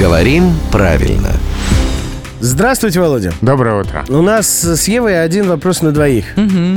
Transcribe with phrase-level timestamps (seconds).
[0.00, 1.28] Говорим правильно.
[2.40, 3.34] Здравствуйте, Володя.
[3.42, 4.02] Доброе утро.
[4.08, 6.24] У нас с Евой один вопрос на двоих.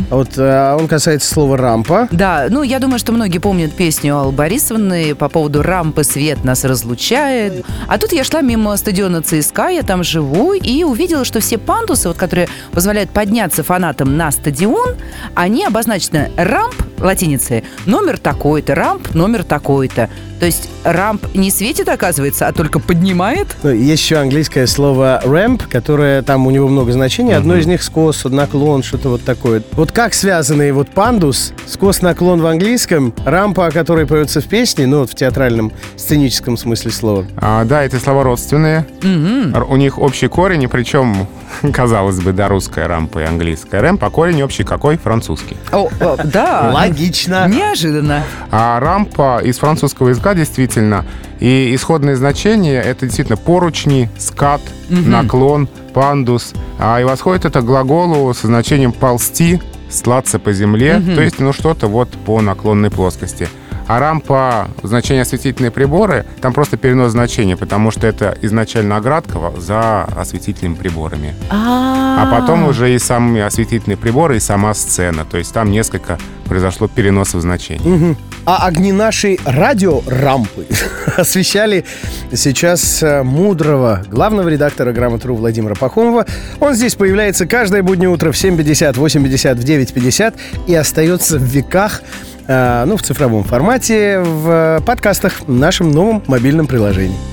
[0.10, 2.10] Вот а, он касается слова «рампа».
[2.12, 6.66] Да, ну я думаю, что многие помнят песню Аллы Борисовны по поводу «Рампы свет нас
[6.66, 7.66] разлучает».
[7.88, 12.10] А тут я шла мимо стадиона ЦСКА, я там живу, и увидела, что все пандусы,
[12.10, 14.98] вот, которые позволяют подняться фанатам на стадион,
[15.34, 20.10] они обозначены «рамп» латиницей, номер такой-то, рамп, номер такой-то.
[20.40, 23.56] То есть рамп не светит, оказывается, а только поднимает?
[23.64, 27.34] Ну, есть еще английское слово «ramp», которое там у него много значений.
[27.36, 29.64] Одно из них скос, наклон, что-то вот такое.
[29.74, 34.86] Вот как связаны вот пандус, скос, наклон в английском, рампа, о которой поется в песне,
[34.86, 37.26] ну, вот в театральном, сценическом смысле слова.
[37.38, 38.86] А, да, эти слова родственные.
[39.02, 41.28] Р- У них общий корень, и причем,
[41.74, 44.98] казалось бы, да, русская рампа и английская рэмп, а корень общий какой?
[44.98, 45.58] Французский.
[45.72, 46.72] О, о, да.
[46.74, 47.48] Логично.
[47.48, 48.24] Неожиданно.
[48.52, 51.06] А рампа из французского языка действительно,
[51.40, 56.54] и исходное значение это действительно поручни, скат, наклон, пандус.
[56.80, 61.54] А и восходит это к глаголу со значением ползти, слаться по земле, то есть, ну,
[61.54, 63.48] что-то вот по наклонной плоскости.
[63.88, 70.04] А рампа, значение осветительные приборы, там просто перенос значения, потому что это изначально оградка за
[70.04, 71.36] осветительными приборами.
[71.50, 75.26] А потом уже и сами осветительные приборы, и сама сцена.
[75.26, 78.16] То есть там несколько произошло переносов значений.
[78.46, 80.68] А огни нашей радиорампы
[81.18, 81.86] освещали
[82.34, 86.26] сейчас э, мудрого главного редактора «Грамотру» Владимира Пахомова.
[86.60, 90.36] Он здесь появляется каждое буднее утро в 7.50, 8.50, в 9.50
[90.68, 92.02] и остается в веках,
[92.48, 97.33] ну, в цифровом формате, в подкастах в нашем новом мобильном приложении.